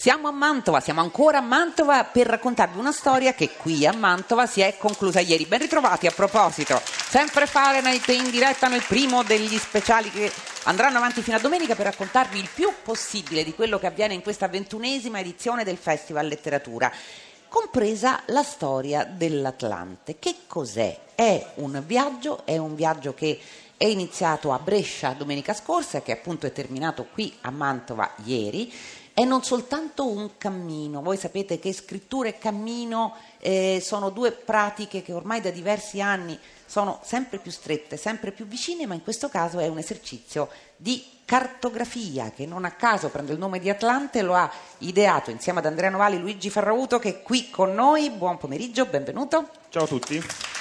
[0.00, 4.46] Siamo a Mantova, siamo ancora a Mantova per raccontarvi una storia che qui a Mantova
[4.46, 5.44] si è conclusa ieri.
[5.44, 10.32] Ben ritrovati a proposito, sempre Fahrenheit in diretta nel primo degli speciali che
[10.62, 14.22] andranno avanti fino a domenica per raccontarvi il più possibile di quello che avviene in
[14.22, 16.90] questa ventunesima edizione del Festival Letteratura,
[17.48, 20.18] compresa la storia dell'Atlante.
[20.18, 20.98] Che cos'è?
[21.14, 23.38] È un viaggio, è un viaggio che
[23.76, 28.72] è iniziato a Brescia domenica scorsa che appunto è terminato qui a Mantova ieri
[29.20, 35.02] è non soltanto un cammino, voi sapete che scrittura e cammino eh, sono due pratiche
[35.02, 39.28] che ormai da diversi anni sono sempre più strette, sempre più vicine, ma in questo
[39.28, 44.22] caso è un esercizio di cartografia che non a caso prende il nome di Atlante,
[44.22, 48.08] lo ha ideato insieme ad Andrea Novali Luigi Farrauto che è qui con noi.
[48.08, 49.50] Buon pomeriggio, benvenuto.
[49.68, 50.59] Ciao a tutti.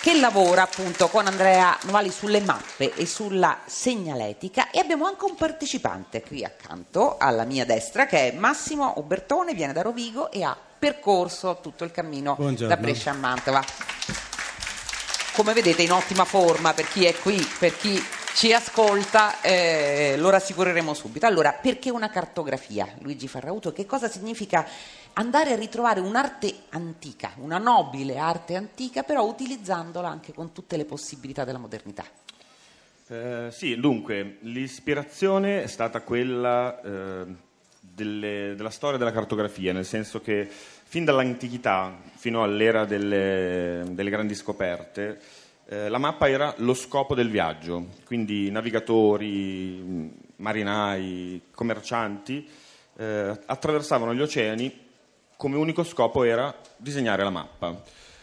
[0.00, 5.34] Che lavora appunto con Andrea Novali sulle mappe e sulla segnaletica e abbiamo anche un
[5.34, 10.56] partecipante qui accanto alla mia destra che è Massimo Ubertone, viene da Rovigo e ha
[10.78, 12.74] percorso tutto il cammino Buongiorno.
[12.74, 13.62] da Brescia a Mantova.
[15.32, 18.02] Come vedete in ottima forma per chi è qui, per chi
[18.34, 21.26] ci ascolta, eh, lo rassicureremo subito.
[21.26, 23.72] Allora, perché una cartografia, Luigi Farrauto?
[23.72, 24.64] Che cosa significa
[25.18, 30.84] andare a ritrovare un'arte antica, una nobile arte antica, però utilizzandola anche con tutte le
[30.84, 32.04] possibilità della modernità?
[33.08, 37.26] Eh, sì, dunque, l'ispirazione è stata quella eh,
[37.80, 44.36] delle, della storia della cartografia, nel senso che fin dall'antichità fino all'era delle, delle grandi
[44.36, 45.20] scoperte,
[45.66, 52.48] eh, la mappa era lo scopo del viaggio, quindi navigatori, marinai, commercianti
[52.96, 54.86] eh, attraversavano gli oceani
[55.38, 57.80] come unico scopo era disegnare la mappa.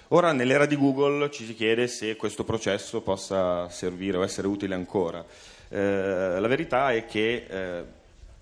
[0.09, 4.75] Ora nell'era di Google ci si chiede se questo processo possa servire o essere utile
[4.75, 5.23] ancora.
[5.69, 7.83] Eh, la verità è che eh,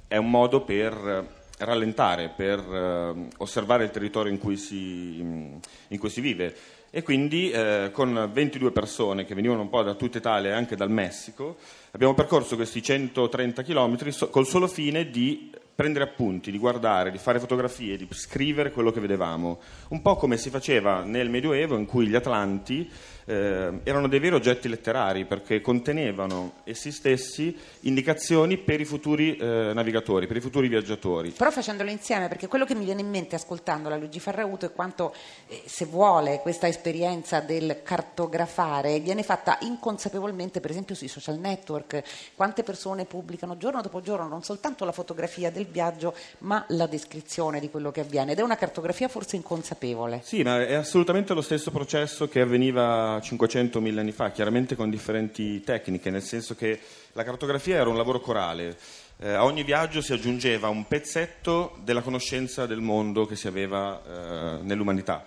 [0.08, 1.28] è un modo per
[1.60, 6.56] rallentare, per eh, osservare il territorio in cui si, in cui si vive
[6.96, 10.76] e quindi eh, con 22 persone che venivano un po' da tutta Italia e anche
[10.76, 11.58] dal Messico
[11.90, 17.18] abbiamo percorso questi 130 km so- col solo fine di prendere appunti, di guardare, di
[17.18, 19.60] fare fotografie, di scrivere quello che vedevamo,
[19.90, 22.88] un po' come si faceva nel Medioevo in cui gli Atlanti
[23.26, 29.72] eh, erano dei veri oggetti letterari perché contenevano essi stessi indicazioni per i futuri eh,
[29.74, 31.32] navigatori, per i futuri viaggiatori.
[31.32, 34.72] Però facendolo insieme, perché quello che mi viene in mente ascoltando la Luigi Farrauto è
[34.72, 35.14] quanto,
[35.48, 42.04] eh, se vuole, questa esperienza del cartografare viene fatta inconsapevolmente, per esempio sui social network,
[42.36, 47.62] quante persone pubblicano giorno dopo giorno non soltanto la fotografia del viaggio, ma la descrizione
[47.62, 50.20] di quello che avviene ed è una cartografia forse inconsapevole.
[50.26, 55.62] Sì, ma è assolutamente lo stesso processo che avveniva 500.000 anni fa, chiaramente con differenti
[55.62, 56.82] tecniche, nel senso che
[57.14, 58.76] la cartografia era un lavoro corale.
[59.20, 64.02] Eh, a ogni viaggio si aggiungeva un pezzetto della conoscenza del mondo che si aveva
[64.04, 65.24] eh, nell'umanità.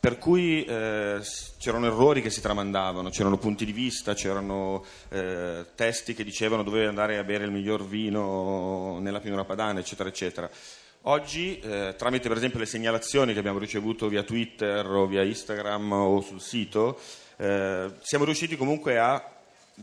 [0.00, 1.20] Per cui eh,
[1.58, 6.86] c'erano errori che si tramandavano, c'erano punti di vista, c'erano eh, testi che dicevano dove
[6.86, 10.48] andare a bere il miglior vino nella pianura padana, eccetera, eccetera.
[11.02, 15.90] Oggi, eh, tramite per esempio le segnalazioni che abbiamo ricevuto via Twitter o via Instagram
[15.92, 17.00] o sul sito,
[17.36, 19.20] eh, siamo riusciti comunque a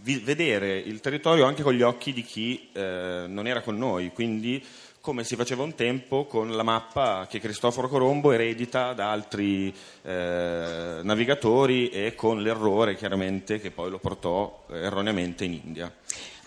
[0.01, 4.11] vi- vedere il territorio anche con gli occhi di chi eh, non era con noi,
[4.13, 4.63] quindi
[5.05, 9.71] come si faceva un tempo con la mappa che Cristoforo Colombo eredita da altri
[10.01, 15.93] eh, navigatori e con l'errore chiaramente che poi lo portò eh, erroneamente in India.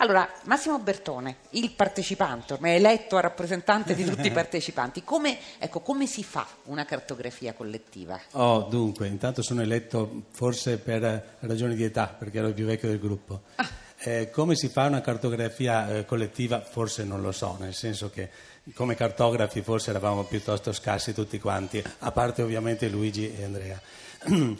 [0.01, 5.79] Allora, Massimo Bertone, il partecipante, ormai eletto a rappresentante di tutti i partecipanti, come, ecco,
[5.79, 8.19] come si fa una cartografia collettiva?
[8.31, 12.89] Oh, dunque, intanto sono eletto forse per ragioni di età, perché ero il più vecchio
[12.89, 13.43] del gruppo.
[13.55, 13.87] Ah.
[14.01, 16.61] Eh, come si fa una cartografia eh, collettiva?
[16.61, 18.29] Forse non lo so, nel senso che
[18.73, 23.81] come cartografi forse eravamo piuttosto scarsi tutti quanti, a parte ovviamente Luigi e Andrea.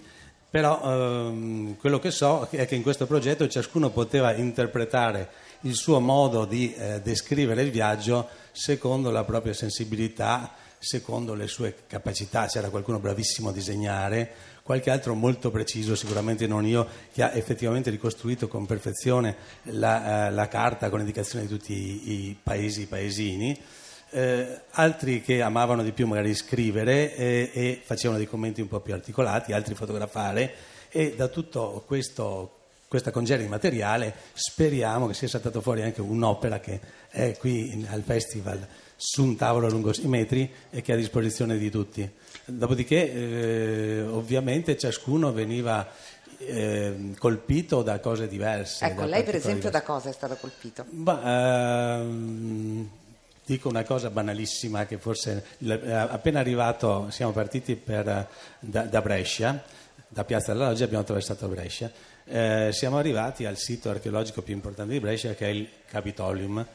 [0.51, 5.29] Però ehm, quello che so è che in questo progetto ciascuno poteva interpretare
[5.61, 11.75] il suo modo di eh, descrivere il viaggio secondo la propria sensibilità, secondo le sue
[11.87, 12.47] capacità.
[12.47, 14.31] C'era qualcuno bravissimo a disegnare,
[14.63, 20.31] qualche altro molto preciso, sicuramente non io, che ha effettivamente ricostruito con perfezione la, eh,
[20.31, 23.59] la carta con indicazioni di tutti i, i paesi, i paesini
[24.11, 28.79] eh, altri che amavano di più magari scrivere eh, e facevano dei commenti un po'
[28.79, 30.53] più articolati, altri fotografare
[30.89, 36.59] e da tutto questo, questa congerie di materiale speriamo che sia saltato fuori anche un'opera
[36.59, 36.79] che
[37.09, 38.67] è qui in, al festival
[39.01, 42.07] su un tavolo lungo 6 metri e che è a disposizione di tutti.
[42.43, 45.89] Dopodiché eh, ovviamente ciascuno veniva
[46.39, 48.85] eh, colpito da cose diverse.
[48.85, 49.69] Ecco, lei per esempio diverse.
[49.69, 50.85] da cosa è stato colpito?
[50.89, 52.89] Bah, ehm,
[53.45, 58.27] dico una cosa banalissima che forse l- appena arrivato siamo partiti per,
[58.59, 59.63] da, da, Brescia,
[60.09, 61.89] da Piazza della Loggia abbiamo attraversato Brescia,
[62.25, 66.67] eh, siamo arrivati al sito archeologico più importante di Brescia che è il Capitolium.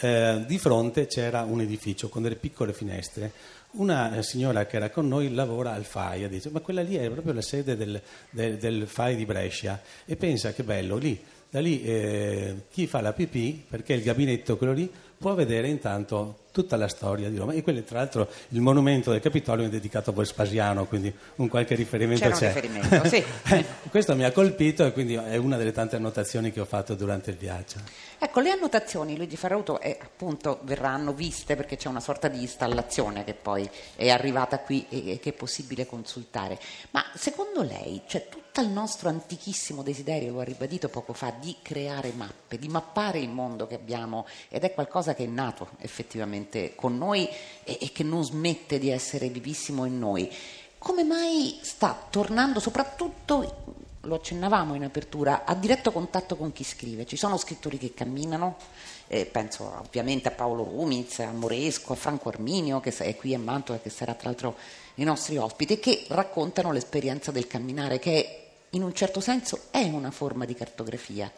[0.00, 3.32] Eh, di fronte c'era un edificio con delle piccole finestre.
[3.72, 7.32] Una signora che era con noi lavora al FAI, dice ma quella lì è proprio
[7.32, 8.00] la sede del,
[8.30, 11.20] del, del FAI di Brescia e pensa che bello lì
[11.54, 16.38] da lì eh, chi fa la pipì, perché il gabinetto quello lì, può vedere intanto
[16.54, 17.52] tutta la storia di Roma.
[17.52, 21.74] E quello, tra l'altro, il monumento del Capitolio è dedicato a Vespasiano, quindi un qualche
[21.74, 22.52] riferimento c'è.
[22.52, 22.52] c'è.
[22.52, 23.24] Riferimento, sì.
[23.90, 27.30] Questo mi ha colpito e quindi è una delle tante annotazioni che ho fatto durante
[27.30, 27.78] il viaggio.
[28.20, 33.24] Ecco, le annotazioni, Luigi Farauto, eh, appunto verranno viste perché c'è una sorta di installazione
[33.24, 36.56] che poi è arrivata qui e, e che è possibile consultare.
[36.92, 41.56] Ma secondo lei, cioè tutto il nostro antichissimo desiderio, lo ha ribadito poco fa, di
[41.60, 46.43] creare mappe, di mappare il mondo che abbiamo ed è qualcosa che è nato effettivamente
[46.44, 47.28] presente con noi
[47.64, 50.30] e, e che non smette di essere vivissimo in noi.
[50.78, 57.06] Come mai sta tornando soprattutto lo accennavamo in apertura, a diretto contatto con chi scrive.
[57.06, 58.58] Ci sono scrittori che camminano,
[59.06, 63.38] eh, penso ovviamente a Paolo Rumiz, a Moresco, a Franco Arminio, che è qui a
[63.38, 64.56] Mantova, che sarà tra l'altro
[64.96, 70.10] i nostri ospiti, che raccontano l'esperienza del camminare, che in un certo senso è una
[70.10, 71.32] forma di cartografia.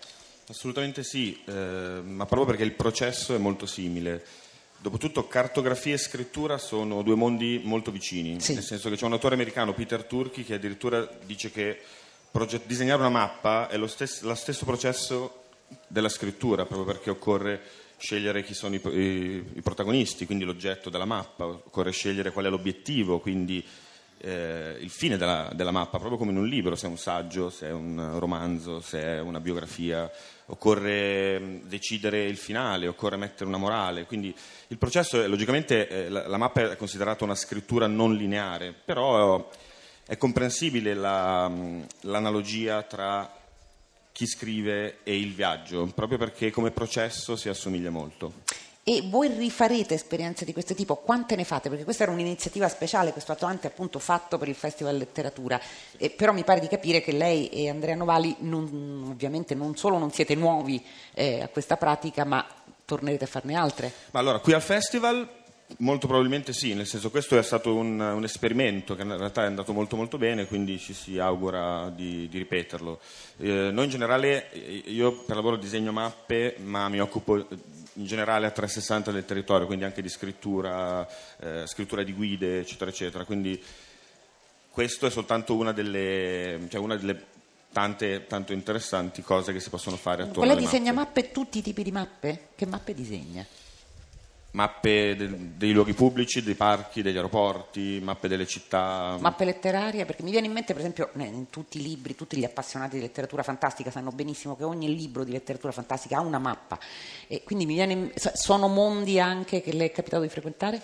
[0.49, 1.52] Assolutamente sì, eh,
[2.02, 4.25] ma proprio perché il processo è molto simile.
[4.78, 8.55] Dopotutto cartografia e scrittura sono due mondi molto vicini, sì.
[8.55, 11.81] nel senso che c'è un autore americano, Peter Turchi, che addirittura dice che
[12.31, 15.44] proget- disegnare una mappa è lo stesso, lo stesso processo
[15.88, 17.61] della scrittura, proprio perché occorre
[17.96, 22.49] scegliere chi sono i, i, i, protagonisti, quindi l'oggetto della mappa, occorre scegliere qual è
[22.50, 23.64] l'obiettivo, quindi
[24.19, 27.51] eh, il fine della, della, mappa, proprio come in un libro, se è un saggio,
[27.51, 30.11] se è un romanzo, se è una biografia,
[30.47, 34.35] occorre mm, decidere il finale, occorre mettere una morale, quindi
[34.69, 39.49] il processo, è, logicamente eh, la, la, mappa è considerata una scrittura non lineare, però
[40.07, 43.31] è comprensibile la, mm, l'analogia tra
[44.12, 48.33] chi scrive e il viaggio, proprio perché come processo si assomiglia molto.
[48.88, 50.94] E voi rifarete esperienze di questo tipo?
[50.94, 51.69] Quante ne fate?
[51.69, 55.61] Perché questa era un'iniziativa speciale, questo Atlante appunto fatto per il Festival Letteratura,
[55.97, 59.99] e però mi pare di capire che lei e Andrea Novali non, ovviamente non solo
[59.99, 60.81] non siete nuovi
[61.15, 62.47] eh, a questa pratica, ma
[62.85, 63.93] tornerete a farne altre.
[64.12, 65.29] Ma allora, qui al Festival
[65.79, 69.47] Molto probabilmente sì, nel senso questo è stato un, un, esperimento che in realtà è
[69.47, 73.01] andato molto molto bene, quindi ci si augura di, di ripeterlo.
[73.39, 74.49] Eh, noi in generale,
[74.87, 79.85] io per lavoro disegno mappe, ma mi occupo in generale a 360 del territorio, quindi
[79.85, 81.07] anche di scrittura,
[81.41, 83.25] eh, scrittura di guide, eccetera, eccetera.
[83.25, 83.61] Quindi
[84.71, 87.35] questo è soltanto una delle, cioè una delle
[87.73, 91.23] tante tanto interessanti cose che si possono fare attorno Quella alle disegna mappe.
[91.23, 92.49] mappe, tutti i tipi di mappe?
[92.55, 93.45] Che mappe disegna?
[94.56, 99.19] Mappe de- dei luoghi pubblici, dei parchi, degli aeroporti, mappe delle città.
[99.20, 102.44] Mappe letterarie, perché mi viene in mente, per esempio, in tutti i libri, tutti gli
[102.44, 106.79] appassionati di letteratura fantastica sanno benissimo che ogni libro di letteratura fantastica ha una mappa.
[107.26, 110.81] E quindi mi viene, sono mondi anche che le è capitato di frequentare?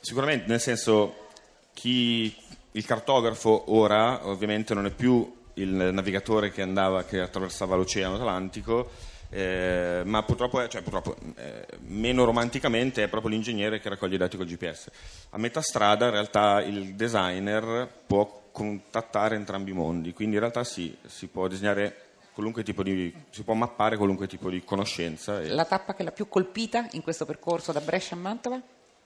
[0.00, 1.26] Sicuramente, nel senso,
[1.74, 2.32] chi,
[2.70, 9.16] il cartografo ora ovviamente non è più il navigatore che andava, che attraversava l'Oceano Atlantico
[9.30, 14.18] eh, ma purtroppo, è, cioè, purtroppo eh, meno romanticamente è proprio l'ingegnere che raccoglie i
[14.18, 14.90] dati col GPS.
[15.30, 20.64] A metà strada in realtà il designer può contattare entrambi i mondi, quindi in realtà
[20.64, 25.40] sì, si può disegnare qualunque tipo di, si può mappare qualunque tipo di conoscenza.
[25.40, 28.60] La tappa che l'ha più colpita in questo percorso da Brescia a Mantova?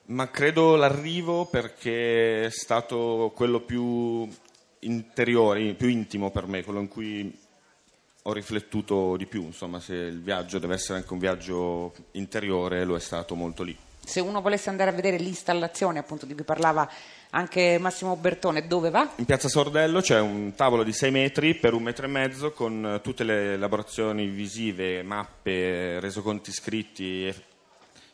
[0.04, 4.28] Ma credo l'arrivo perché è stato quello più
[4.80, 7.40] interiore, più intimo per me, quello in cui
[8.22, 12.94] ho riflettuto di più, insomma, se il viaggio deve essere anche un viaggio interiore, lo
[12.94, 13.76] è stato molto lì.
[14.04, 16.88] Se uno volesse andare a vedere l'installazione, appunto, di cui parlava
[17.30, 19.10] anche Massimo Bertone, dove va?
[19.16, 23.00] In piazza Sordello c'è un tavolo di 6 metri per un metro e mezzo con
[23.02, 27.34] tutte le elaborazioni visive, mappe, resoconti scritti e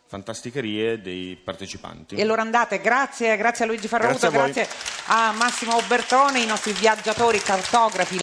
[0.08, 2.14] fantasticherie dei partecipanti.
[2.14, 6.46] E allora andate, grazie, grazie a Luigi Farraguto, grazie, a, grazie a Massimo Bertone, i
[6.46, 8.16] nostri viaggiatori cartografi.